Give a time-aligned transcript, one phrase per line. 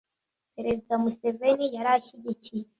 [0.55, 2.65] perezida museveni yari ashyigikiye